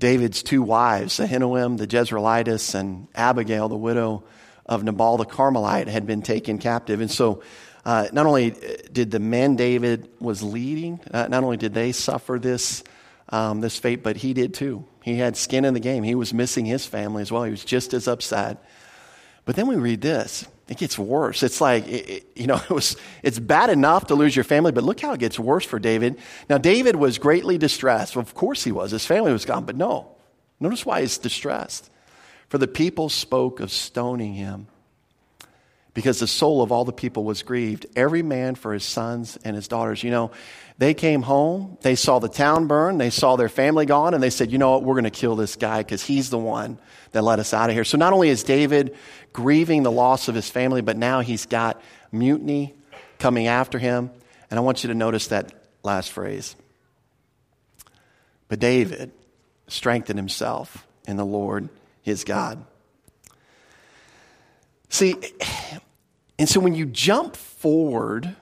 David's 0.00 0.42
two 0.42 0.62
wives, 0.62 1.18
Ahinoam 1.18 1.76
the 1.78 1.86
Jezreelitess 1.86 2.74
and 2.74 3.06
Abigail, 3.14 3.68
the 3.68 3.76
widow 3.76 4.24
of 4.66 4.82
Nabal 4.82 5.18
the 5.18 5.26
Carmelite, 5.26 5.88
had 5.88 6.06
been 6.06 6.22
taken 6.22 6.58
captive. 6.58 7.00
And 7.00 7.10
so 7.10 7.42
uh, 7.84 8.08
not 8.12 8.26
only 8.26 8.54
did 8.92 9.10
the 9.10 9.20
men 9.20 9.56
David 9.56 10.08
was 10.18 10.42
leading, 10.42 11.00
uh, 11.12 11.28
not 11.28 11.44
only 11.44 11.58
did 11.58 11.74
they 11.74 11.92
suffer 11.92 12.38
this, 12.38 12.82
um, 13.28 13.60
this 13.60 13.78
fate, 13.78 14.02
but 14.02 14.16
he 14.16 14.32
did 14.32 14.54
too. 14.54 14.84
He 15.02 15.18
had 15.18 15.36
skin 15.36 15.64
in 15.64 15.74
the 15.74 15.80
game. 15.80 16.02
He 16.02 16.14
was 16.14 16.32
missing 16.32 16.64
his 16.64 16.86
family 16.86 17.22
as 17.22 17.30
well. 17.30 17.44
He 17.44 17.50
was 17.50 17.64
just 17.64 17.92
as 17.92 18.08
upset. 18.08 18.64
But 19.44 19.56
then 19.56 19.66
we 19.66 19.76
read 19.76 20.00
this. 20.00 20.46
It 20.70 20.78
gets 20.78 20.96
worse. 20.98 21.42
It's 21.42 21.60
like, 21.60 21.86
it, 21.88 22.08
it, 22.08 22.26
you 22.36 22.46
know, 22.46 22.54
it 22.64 22.70
was, 22.70 22.96
it's 23.22 23.38
bad 23.38 23.68
enough 23.68 24.06
to 24.06 24.14
lose 24.14 24.34
your 24.34 24.44
family, 24.44 24.72
but 24.72 24.84
look 24.84 25.00
how 25.00 25.12
it 25.12 25.20
gets 25.20 25.38
worse 25.38 25.66
for 25.66 25.78
David. 25.78 26.18
Now, 26.48 26.56
David 26.56 26.96
was 26.96 27.18
greatly 27.18 27.58
distressed. 27.58 28.16
Of 28.16 28.34
course 28.34 28.64
he 28.64 28.72
was. 28.72 28.92
His 28.92 29.04
family 29.04 29.32
was 29.32 29.44
gone, 29.44 29.64
but 29.66 29.76
no. 29.76 30.16
Notice 30.60 30.86
why 30.86 31.00
he's 31.00 31.18
distressed. 31.18 31.90
For 32.48 32.58
the 32.58 32.68
people 32.68 33.08
spoke 33.08 33.60
of 33.60 33.70
stoning 33.70 34.34
him 34.34 34.68
because 35.94 36.20
the 36.20 36.26
soul 36.26 36.62
of 36.62 36.70
all 36.70 36.84
the 36.84 36.92
people 36.92 37.24
was 37.24 37.42
grieved, 37.42 37.86
every 37.96 38.22
man 38.22 38.54
for 38.54 38.72
his 38.72 38.84
sons 38.84 39.38
and 39.44 39.56
his 39.56 39.68
daughters. 39.68 40.02
You 40.02 40.10
know, 40.10 40.30
they 40.78 40.94
came 40.94 41.22
home, 41.22 41.78
they 41.82 41.94
saw 41.94 42.18
the 42.18 42.28
town 42.28 42.66
burn, 42.66 42.98
they 42.98 43.10
saw 43.10 43.36
their 43.36 43.48
family 43.48 43.86
gone, 43.86 44.14
and 44.14 44.22
they 44.22 44.30
said, 44.30 44.52
you 44.52 44.58
know 44.58 44.70
what, 44.70 44.82
we're 44.82 44.94
going 44.94 45.04
to 45.04 45.10
kill 45.10 45.36
this 45.36 45.56
guy 45.56 45.78
because 45.78 46.02
he's 46.02 46.30
the 46.30 46.38
one 46.38 46.78
that 47.12 47.22
let 47.22 47.38
us 47.38 47.52
out 47.52 47.70
of 47.70 47.74
here. 47.74 47.84
So 47.84 47.98
not 47.98 48.12
only 48.12 48.28
is 48.28 48.44
David 48.44 48.96
grieving 49.32 49.82
the 49.82 49.90
loss 49.90 50.28
of 50.28 50.34
his 50.34 50.48
family, 50.48 50.80
but 50.80 50.96
now 50.96 51.20
he's 51.20 51.46
got 51.46 51.82
mutiny 52.12 52.74
coming 53.18 53.46
after 53.46 53.78
him. 53.78 54.10
And 54.50 54.58
I 54.58 54.62
want 54.62 54.82
you 54.82 54.88
to 54.88 54.94
notice 54.94 55.28
that 55.28 55.52
last 55.82 56.12
phrase. 56.12 56.56
But 58.48 58.58
David 58.58 59.12
strengthened 59.68 60.18
himself 60.18 60.86
in 61.06 61.16
the 61.16 61.26
Lord 61.26 61.68
his 62.02 62.24
God. 62.24 62.64
See, 64.88 65.14
and 66.40 66.48
so 66.48 66.58
when 66.58 66.74
you 66.74 66.86
jump 66.86 67.36
forward 67.36 68.34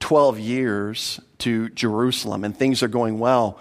12 0.00 0.38
years 0.38 1.20
to 1.38 1.70
Jerusalem 1.70 2.44
and 2.44 2.54
things 2.54 2.82
are 2.82 2.88
going 2.88 3.18
well, 3.18 3.58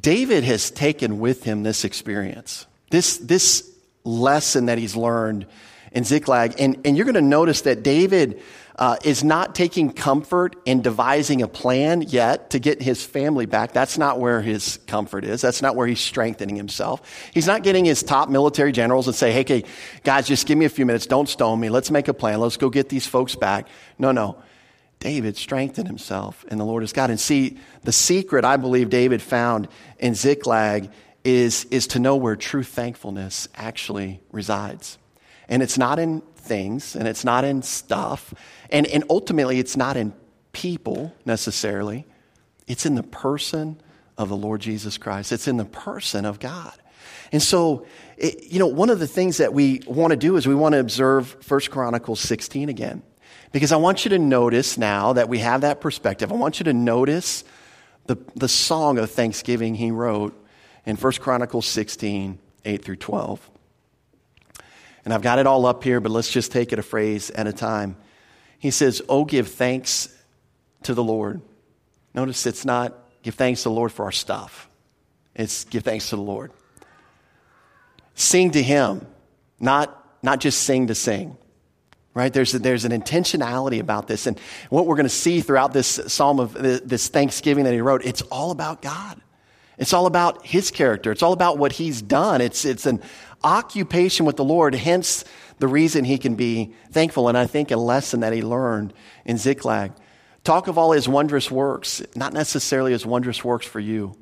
David 0.00 0.44
has 0.44 0.70
taken 0.70 1.18
with 1.18 1.44
him 1.44 1.62
this 1.62 1.84
experience, 1.84 2.66
this, 2.90 3.18
this 3.18 3.70
lesson 4.02 4.66
that 4.66 4.78
he's 4.78 4.96
learned 4.96 5.44
in 5.92 6.04
Ziklag. 6.04 6.58
And, 6.58 6.86
and 6.86 6.96
you're 6.96 7.04
going 7.04 7.16
to 7.16 7.20
notice 7.20 7.60
that 7.62 7.82
David 7.82 8.40
uh, 8.78 8.96
is 9.04 9.24
not 9.24 9.54
taking 9.54 9.90
comfort 9.90 10.54
in 10.66 10.82
devising 10.82 11.40
a 11.40 11.48
plan 11.48 12.02
yet 12.02 12.50
to 12.50 12.58
get 12.58 12.82
his 12.82 13.04
family 13.04 13.46
back. 13.46 13.72
That's 13.72 13.96
not 13.96 14.20
where 14.20 14.42
his 14.42 14.78
comfort 14.86 15.24
is. 15.24 15.40
That's 15.40 15.62
not 15.62 15.76
where 15.76 15.86
he's 15.86 16.00
strengthening 16.00 16.56
himself. 16.56 17.00
He's 17.32 17.46
not 17.46 17.62
getting 17.62 17.86
his 17.86 18.02
top 18.02 18.28
military 18.28 18.72
generals 18.72 19.06
and 19.06 19.16
say, 19.16 19.32
hey, 19.32 19.40
okay, 19.40 19.64
guys, 20.04 20.26
just 20.26 20.46
give 20.46 20.58
me 20.58 20.66
a 20.66 20.70
few 20.70 20.84
minutes. 20.84 21.06
Don't 21.06 21.28
stone 21.28 21.58
me. 21.58 21.70
Let's 21.70 21.90
make 21.90 22.08
a 22.08 22.14
plan. 22.14 22.38
Let's 22.38 22.58
go 22.58 22.68
get 22.68 22.90
these 22.90 23.06
folks 23.06 23.34
back. 23.34 23.68
No, 23.98 24.12
no. 24.12 24.36
David 24.98 25.36
strengthened 25.36 25.88
himself 25.88 26.44
in 26.50 26.58
the 26.58 26.64
Lord 26.64 26.82
his 26.82 26.92
God. 26.92 27.10
And 27.10 27.20
see, 27.20 27.58
the 27.82 27.92
secret 27.92 28.44
I 28.44 28.56
believe 28.56 28.90
David 28.90 29.22
found 29.22 29.68
in 29.98 30.14
Ziklag 30.14 30.90
is, 31.24 31.64
is 31.66 31.86
to 31.88 31.98
know 31.98 32.16
where 32.16 32.36
true 32.36 32.62
thankfulness 32.62 33.48
actually 33.54 34.20
resides. 34.32 34.98
And 35.48 35.62
it's 35.62 35.78
not 35.78 35.98
in 35.98 36.22
things, 36.36 36.96
and 36.96 37.06
it's 37.06 37.24
not 37.24 37.44
in 37.44 37.62
stuff, 37.62 38.34
and, 38.70 38.86
and 38.86 39.04
ultimately, 39.10 39.58
it's 39.58 39.76
not 39.76 39.96
in 39.96 40.12
people 40.52 41.14
necessarily. 41.24 42.06
It's 42.66 42.86
in 42.86 42.94
the 42.94 43.02
person 43.02 43.80
of 44.18 44.28
the 44.28 44.36
Lord 44.36 44.60
Jesus 44.60 44.98
Christ, 44.98 45.32
it's 45.32 45.48
in 45.48 45.56
the 45.56 45.64
person 45.64 46.24
of 46.24 46.40
God. 46.40 46.72
And 47.32 47.42
so, 47.42 47.86
it, 48.16 48.44
you 48.44 48.58
know, 48.58 48.66
one 48.66 48.90
of 48.90 48.98
the 48.98 49.06
things 49.06 49.38
that 49.38 49.52
we 49.52 49.82
want 49.86 50.12
to 50.12 50.16
do 50.16 50.36
is 50.36 50.46
we 50.46 50.54
want 50.54 50.74
to 50.74 50.78
observe 50.78 51.36
1 51.48 51.60
Chronicles 51.70 52.20
16 52.20 52.68
again. 52.68 53.02
Because 53.52 53.72
I 53.72 53.76
want 53.76 54.04
you 54.04 54.10
to 54.10 54.18
notice 54.18 54.76
now 54.76 55.12
that 55.14 55.28
we 55.28 55.38
have 55.38 55.62
that 55.62 55.80
perspective, 55.80 56.32
I 56.32 56.34
want 56.34 56.60
you 56.60 56.64
to 56.64 56.72
notice 56.72 57.44
the, 58.06 58.16
the 58.34 58.48
song 58.48 58.98
of 58.98 59.10
thanksgiving 59.10 59.74
he 59.74 59.90
wrote 59.90 60.34
in 60.84 60.96
1 60.96 61.12
Chronicles 61.14 61.66
16, 61.66 62.38
8 62.64 62.84
through 62.84 62.96
12. 62.96 63.50
And 65.06 65.14
I've 65.14 65.22
got 65.22 65.38
it 65.38 65.46
all 65.46 65.66
up 65.66 65.84
here, 65.84 66.00
but 66.00 66.10
let's 66.10 66.28
just 66.28 66.50
take 66.50 66.72
it 66.72 66.80
a 66.80 66.82
phrase 66.82 67.30
at 67.30 67.46
a 67.46 67.52
time. 67.52 67.96
He 68.58 68.72
says, 68.72 69.00
Oh, 69.08 69.24
give 69.24 69.46
thanks 69.46 70.12
to 70.82 70.94
the 70.94 71.04
Lord. 71.04 71.40
Notice 72.12 72.44
it's 72.44 72.64
not 72.64 72.92
give 73.22 73.36
thanks 73.36 73.62
to 73.62 73.68
the 73.68 73.74
Lord 73.74 73.92
for 73.92 74.04
our 74.04 74.12
stuff, 74.12 74.68
it's 75.34 75.64
give 75.64 75.84
thanks 75.84 76.10
to 76.10 76.16
the 76.16 76.22
Lord. 76.22 76.50
Sing 78.16 78.50
to 78.50 78.62
Him, 78.62 79.06
not, 79.60 79.96
not 80.24 80.40
just 80.40 80.62
sing 80.62 80.88
to 80.88 80.94
sing. 80.94 81.36
Right? 82.12 82.32
There's, 82.32 82.54
a, 82.54 82.58
there's 82.58 82.84
an 82.84 82.92
intentionality 82.92 83.78
about 83.78 84.08
this. 84.08 84.26
And 84.26 84.40
what 84.70 84.86
we're 84.86 84.96
going 84.96 85.04
to 85.04 85.10
see 85.10 85.40
throughout 85.40 85.72
this 85.72 86.00
psalm 86.08 86.40
of 86.40 86.54
this 86.54 87.08
thanksgiving 87.08 87.64
that 87.64 87.74
he 87.74 87.82
wrote, 87.82 88.06
it's 88.06 88.22
all 88.22 88.50
about 88.50 88.80
God. 88.80 89.20
It's 89.78 89.92
all 89.92 90.06
about 90.06 90.46
his 90.46 90.70
character. 90.70 91.12
It's 91.12 91.22
all 91.22 91.34
about 91.34 91.58
what 91.58 91.72
he's 91.72 92.00
done. 92.00 92.40
It's, 92.40 92.64
it's 92.64 92.86
an 92.86 93.02
occupation 93.42 94.26
with 94.26 94.36
the 94.36 94.44
Lord, 94.44 94.74
hence 94.74 95.24
the 95.58 95.68
reason 95.68 96.04
he 96.04 96.18
can 96.18 96.34
be 96.34 96.74
thankful. 96.90 97.28
And 97.28 97.36
I 97.36 97.46
think 97.46 97.70
a 97.70 97.76
lesson 97.76 98.20
that 98.20 98.32
he 98.32 98.42
learned 98.42 98.92
in 99.24 99.38
Ziklag. 99.38 99.92
Talk 100.44 100.68
of 100.68 100.78
all 100.78 100.92
his 100.92 101.08
wondrous 101.08 101.50
works, 101.50 102.02
not 102.14 102.32
necessarily 102.32 102.92
his 102.92 103.04
wondrous 103.04 103.44
works 103.44 103.66
for 103.66 103.80
you. 103.80 104.16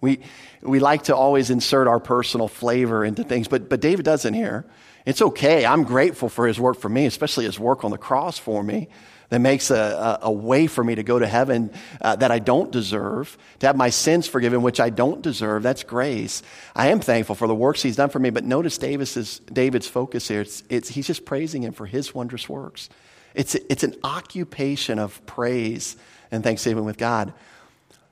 We, 0.00 0.20
we 0.62 0.78
like 0.78 1.04
to 1.04 1.16
always 1.16 1.50
insert 1.50 1.88
our 1.88 2.00
personal 2.00 2.48
flavor 2.48 3.04
into 3.04 3.24
things, 3.24 3.48
but, 3.48 3.68
but 3.68 3.80
David 3.80 4.04
doesn't 4.04 4.34
here. 4.34 4.64
It's 5.04 5.20
okay. 5.20 5.66
I'm 5.66 5.84
grateful 5.84 6.28
for 6.28 6.46
his 6.46 6.60
work 6.60 6.78
for 6.78 6.88
me, 6.88 7.06
especially 7.06 7.44
his 7.44 7.58
work 7.58 7.84
on 7.84 7.90
the 7.90 7.98
cross 7.98 8.38
for 8.38 8.62
me 8.62 8.88
that 9.30 9.40
makes 9.40 9.70
a, 9.70 9.76
a, 10.22 10.26
a, 10.26 10.32
way 10.32 10.66
for 10.66 10.82
me 10.82 10.94
to 10.94 11.02
go 11.02 11.18
to 11.18 11.26
heaven 11.26 11.70
uh, 12.00 12.16
that 12.16 12.30
I 12.30 12.38
don't 12.38 12.72
deserve, 12.72 13.36
to 13.58 13.66
have 13.66 13.76
my 13.76 13.90
sins 13.90 14.26
forgiven, 14.26 14.62
which 14.62 14.80
I 14.80 14.88
don't 14.88 15.20
deserve. 15.20 15.62
That's 15.62 15.82
grace. 15.82 16.42
I 16.74 16.88
am 16.88 17.00
thankful 17.00 17.34
for 17.34 17.46
the 17.46 17.54
works 17.54 17.82
he's 17.82 17.96
done 17.96 18.08
for 18.08 18.18
me, 18.18 18.30
but 18.30 18.44
notice 18.44 18.78
Davis's, 18.78 19.40
David's 19.40 19.86
focus 19.86 20.28
here. 20.28 20.40
It's, 20.40 20.62
it's, 20.70 20.88
he's 20.88 21.06
just 21.06 21.26
praising 21.26 21.62
him 21.62 21.74
for 21.74 21.84
his 21.84 22.14
wondrous 22.14 22.48
works. 22.48 22.88
It's, 23.34 23.54
it's 23.54 23.84
an 23.84 23.96
occupation 24.02 24.98
of 24.98 25.24
praise 25.26 25.96
and 26.30 26.42
thanksgiving 26.42 26.84
with 26.84 26.96
God. 26.96 27.34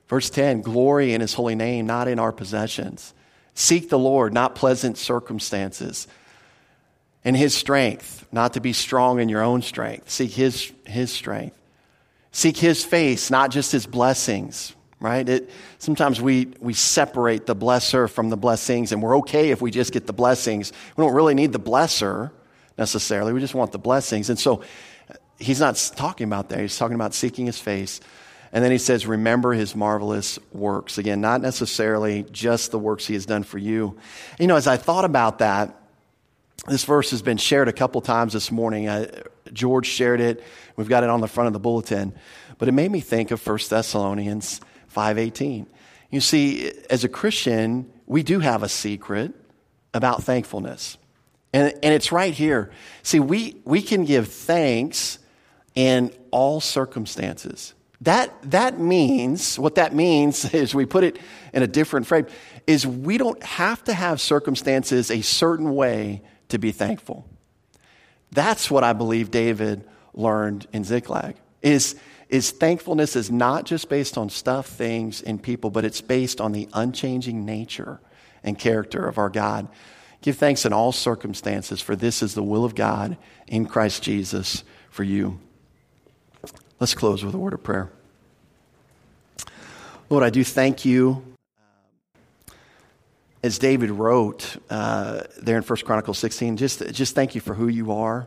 Verse 0.08 0.28
10 0.28 0.61
glory 0.61 1.14
in 1.14 1.23
his 1.23 1.35
holy 1.35 1.54
name, 1.54 1.87
not 1.87 2.08
in 2.08 2.18
our 2.18 2.32
possessions. 2.32 3.14
Seek 3.54 3.88
the 3.88 3.99
Lord, 3.99 4.35
not 4.35 4.54
pleasant 4.54 4.99
circumstances 4.99 6.06
and 7.26 7.37
his 7.37 7.54
strength, 7.54 8.25
not 8.30 8.52
to 8.52 8.61
be 8.61 8.73
strong 8.73 9.18
in 9.18 9.28
your 9.28 9.42
own 9.42 9.61
strength. 9.61 10.09
Seek 10.09 10.30
his, 10.30 10.73
his 10.87 11.11
strength. 11.11 11.59
Seek 12.30 12.56
his 12.56 12.85
face, 12.85 13.33
not 13.33 13.50
just 13.50 13.73
his 13.73 13.85
blessings, 13.85 14.76
right? 15.00 15.28
It, 15.28 15.50
sometimes 15.78 16.21
we, 16.21 16.52
we 16.61 16.73
separate 16.73 17.45
the 17.45 17.56
blesser 17.56 18.09
from 18.09 18.30
the 18.30 18.37
blessings, 18.37 18.92
and 18.92 19.02
we're 19.02 19.18
okay 19.18 19.50
if 19.50 19.61
we 19.61 19.73
just 19.73 19.92
get 19.92 20.06
the 20.06 20.12
blessings. 20.12 20.73
We 20.97 21.02
don't 21.02 21.14
really 21.14 21.35
need 21.35 21.52
the 21.52 21.59
blesser 21.59 22.30
necessarily. 22.78 23.33
We 23.33 23.40
just 23.40 23.56
want 23.56 23.73
the 23.73 23.78
blessings. 23.80 24.30
And 24.30 24.38
so 24.38 24.62
he's 25.37 25.59
not 25.59 25.75
talking 25.97 26.28
about 26.28 26.50
that. 26.50 26.61
He's 26.61 26.78
talking 26.78 26.95
about 26.95 27.12
seeking 27.12 27.47
his 27.47 27.59
face. 27.59 28.00
And 28.52 28.62
then 28.62 28.71
he 28.71 28.78
says, 28.78 29.04
remember 29.04 29.52
his 29.52 29.75
marvelous 29.75 30.38
works. 30.52 30.97
Again, 30.97 31.21
not 31.21 31.40
necessarily 31.40 32.25
just 32.30 32.71
the 32.71 32.78
works 32.78 33.04
he 33.04 33.14
has 33.14 33.26
done 33.26 33.42
for 33.42 33.59
you. 33.59 33.99
You 34.38 34.47
know, 34.47 34.54
as 34.54 34.68
I 34.68 34.76
thought 34.76 35.04
about 35.04 35.40
that, 35.40 35.75
this 36.69 36.85
verse 36.85 37.11
has 37.11 37.23
been 37.23 37.37
shared 37.37 37.69
a 37.69 37.73
couple 37.73 38.01
times 38.01 38.33
this 38.33 38.51
morning. 38.51 38.89
Uh, 38.89 39.23
George 39.53 39.87
shared 39.87 40.21
it. 40.21 40.43
We've 40.77 40.89
got 40.89 41.05
it 41.05 41.11
on 41.11 41.21
the 41.21 41.29
front 41.29 41.47
of 41.47 41.53
the 41.53 41.61
bulletin. 41.61 42.15
But 42.59 42.69
it 42.69 42.73
made 42.73 42.91
me 42.91 43.01
think 43.01 43.31
of 43.31 43.47
1 43.47 43.59
Thessalonians 43.69 44.61
5:18. 44.95 45.67
You 46.11 46.21
see, 46.21 46.73
as 46.89 47.05
a 47.05 47.09
Christian, 47.09 47.91
we 48.07 48.23
do 48.23 48.41
have 48.41 48.63
a 48.63 48.69
secret 48.69 49.35
about 49.93 50.23
thankfulness. 50.23 50.99
And, 51.53 51.73
and 51.83 51.95
it's 51.95 52.13
right 52.13 52.35
here. 52.35 52.71
See, 53.03 53.21
we, 53.21 53.61
we 53.65 53.83
can 53.83 54.05
give 54.05 54.29
thanks 54.29 55.19
in 55.75 56.13
all 56.31 56.61
circumstances. 56.61 57.75
That, 58.03 58.33
that 58.51 58.79
means, 58.79 59.59
what 59.59 59.77
that 59.77 59.95
means 59.95 60.53
is 60.55 60.75
we 60.75 60.87
put 60.87 61.05
it 61.05 61.19
in 61.53 61.63
a 61.63 61.67
different 61.67 62.07
frame, 62.07 62.27
is 62.67 62.87
we 62.87 63.19
don't 63.19 63.43
have 63.43 63.83
to 63.85 63.95
have 63.95 64.21
circumstances 64.21 65.11
a 65.11 65.23
certain 65.23 65.75
way 65.75 66.23
to 66.49 66.59
be 66.59 66.73
thankful. 66.73 67.26
That's 68.33 68.71
what 68.71 68.85
I 68.85 68.93
believe 68.93 69.31
David 69.31 69.87
learned 70.15 70.67
in 70.73 70.85
Ziklag. 70.85 71.37
Is, 71.62 71.97
is 72.29 72.50
thankfulness 72.50 73.17
is 73.17 73.31
not 73.31 73.65
just 73.65 73.88
based 73.88 74.19
on 74.19 74.31
stuff, 74.31 74.67
things, 74.67 75.23
and 75.23 75.43
people, 75.43 75.71
but 75.71 75.85
it's 75.85 76.00
based 76.00 76.41
on 76.41 76.53
the 76.53 76.69
unchanging 76.73 77.45
nature 77.45 78.00
and 78.43 78.59
character 78.59 79.07
of 79.07 79.19
our 79.19 79.31
God. 79.31 79.69
Give 80.23 80.37
thanks 80.37 80.65
in 80.65 80.73
all 80.73 80.93
circumstances, 80.93 81.81
for 81.81 81.95
this 81.95 82.23
is 82.23 82.35
the 82.35 82.43
will 82.43 82.65
of 82.65 82.75
God 82.75 83.17
in 83.47 83.67
Christ 83.67 84.03
Jesus 84.03 84.65
for 84.91 85.05
you. 85.05 85.38
Let's 86.81 86.95
close 86.95 87.25
with 87.25 87.35
a 87.35 87.38
word 87.38 87.55
of 87.55 87.62
prayer. 87.62 87.91
Lord, 90.09 90.23
I 90.23 90.31
do 90.31 90.45
thank 90.45 90.85
you. 90.85 91.36
As 93.47 93.61
David 93.61 93.91
wrote 93.91 94.57
uh, 94.71 95.23
there 95.41 95.57
in 95.57 95.62
1 95.62 95.79
Chronicles 95.85 96.19
16, 96.19 96.57
just, 96.57 96.93
just 96.93 97.15
thank 97.15 97.37
you 97.37 97.41
for 97.41 97.55
who 97.55 97.69
you 97.69 97.93
are. 97.93 98.26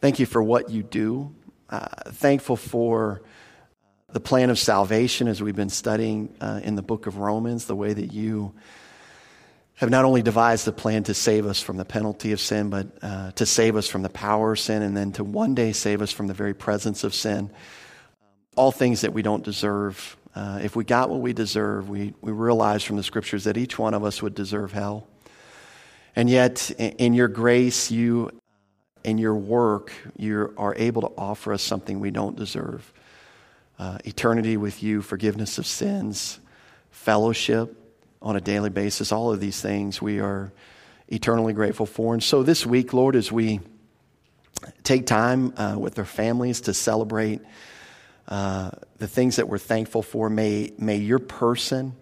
Thank 0.00 0.20
you 0.20 0.26
for 0.26 0.40
what 0.40 0.70
you 0.70 0.84
do. 0.84 1.34
Uh, 1.68 1.88
thankful 2.10 2.54
for 2.54 3.22
the 4.12 4.20
plan 4.20 4.50
of 4.50 4.58
salvation 4.60 5.26
as 5.26 5.42
we've 5.42 5.56
been 5.56 5.68
studying 5.68 6.32
uh, 6.40 6.60
in 6.62 6.76
the 6.76 6.82
book 6.82 7.08
of 7.08 7.18
Romans, 7.18 7.64
the 7.64 7.74
way 7.74 7.92
that 7.92 8.12
you 8.12 8.54
have 9.74 9.90
not 9.90 10.04
only 10.04 10.22
devised 10.22 10.64
the 10.64 10.70
plan 10.70 11.02
to 11.02 11.12
save 11.12 11.44
us 11.44 11.60
from 11.60 11.76
the 11.76 11.84
penalty 11.84 12.30
of 12.30 12.38
sin, 12.38 12.70
but 12.70 12.86
uh, 13.02 13.32
to 13.32 13.44
save 13.46 13.74
us 13.74 13.88
from 13.88 14.02
the 14.02 14.08
power 14.08 14.52
of 14.52 14.60
sin, 14.60 14.80
and 14.82 14.96
then 14.96 15.10
to 15.10 15.24
one 15.24 15.56
day 15.56 15.72
save 15.72 16.00
us 16.00 16.12
from 16.12 16.28
the 16.28 16.34
very 16.34 16.54
presence 16.54 17.02
of 17.02 17.12
sin. 17.16 17.50
All 18.54 18.70
things 18.70 19.00
that 19.00 19.12
we 19.12 19.22
don't 19.22 19.42
deserve. 19.42 20.16
Uh, 20.36 20.58
if 20.62 20.76
we 20.76 20.84
got 20.84 21.08
what 21.08 21.20
we 21.20 21.32
deserve, 21.32 21.88
we, 21.88 22.12
we 22.20 22.30
realize 22.30 22.84
from 22.84 22.96
the 22.96 23.02
scriptures 23.02 23.44
that 23.44 23.56
each 23.56 23.78
one 23.78 23.94
of 23.94 24.04
us 24.04 24.20
would 24.20 24.34
deserve 24.34 24.70
hell. 24.70 25.06
And 26.14 26.28
yet, 26.28 26.70
in, 26.72 26.90
in 26.92 27.14
your 27.14 27.28
grace, 27.28 27.90
you, 27.90 28.30
in 29.02 29.16
your 29.16 29.34
work, 29.34 29.94
you 30.18 30.52
are 30.58 30.74
able 30.76 31.00
to 31.00 31.12
offer 31.16 31.54
us 31.54 31.62
something 31.62 32.00
we 32.00 32.10
don't 32.10 32.36
deserve 32.36 32.92
uh, 33.78 33.96
eternity 34.04 34.58
with 34.58 34.82
you, 34.82 35.00
forgiveness 35.00 35.56
of 35.56 35.66
sins, 35.66 36.38
fellowship 36.90 37.74
on 38.20 38.36
a 38.36 38.40
daily 38.40 38.70
basis. 38.70 39.12
All 39.12 39.32
of 39.32 39.40
these 39.40 39.62
things 39.62 40.02
we 40.02 40.20
are 40.20 40.52
eternally 41.08 41.54
grateful 41.54 41.86
for. 41.86 42.12
And 42.12 42.22
so 42.22 42.42
this 42.42 42.66
week, 42.66 42.92
Lord, 42.92 43.16
as 43.16 43.32
we 43.32 43.60
take 44.82 45.06
time 45.06 45.54
uh, 45.56 45.76
with 45.78 45.98
our 45.98 46.04
families 46.04 46.60
to 46.62 46.74
celebrate 46.74 47.40
uh, 48.28 48.70
the 48.98 49.08
things 49.08 49.36
that 49.36 49.48
we're 49.48 49.58
thankful 49.58 50.02
for, 50.02 50.28
may, 50.28 50.72
may 50.78 50.96
your 50.96 51.18
person 51.18 51.94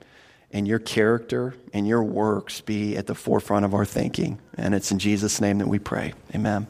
and 0.50 0.66
your 0.68 0.78
character 0.78 1.54
and 1.72 1.86
your 1.86 2.02
works 2.02 2.60
be 2.60 2.96
at 2.96 3.06
the 3.06 3.14
forefront 3.14 3.64
of 3.64 3.74
our 3.74 3.84
thinking. 3.84 4.38
And 4.56 4.74
it's 4.74 4.90
in 4.92 4.98
Jesus' 4.98 5.40
name 5.40 5.58
that 5.58 5.68
we 5.68 5.78
pray. 5.78 6.14
Amen. 6.34 6.66